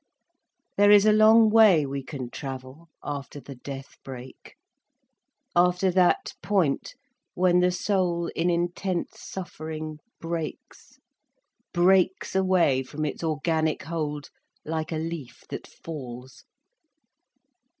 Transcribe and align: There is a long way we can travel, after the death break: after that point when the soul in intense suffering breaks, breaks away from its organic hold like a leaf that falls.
There 0.77 0.89
is 0.89 1.05
a 1.05 1.13
long 1.13 1.51
way 1.51 1.85
we 1.85 2.01
can 2.01 2.31
travel, 2.31 2.89
after 3.03 3.39
the 3.39 3.53
death 3.53 3.97
break: 4.03 4.55
after 5.55 5.91
that 5.91 6.33
point 6.41 6.95
when 7.35 7.59
the 7.59 7.69
soul 7.69 8.25
in 8.35 8.49
intense 8.49 9.19
suffering 9.19 9.99
breaks, 10.19 10.97
breaks 11.71 12.33
away 12.33 12.81
from 12.81 13.05
its 13.05 13.23
organic 13.23 13.83
hold 13.83 14.31
like 14.65 14.91
a 14.91 14.95
leaf 14.97 15.43
that 15.49 15.67
falls. 15.67 16.45